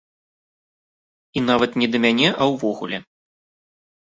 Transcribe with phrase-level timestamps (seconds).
[1.37, 2.97] І нават не да мяне, а ўвогуле.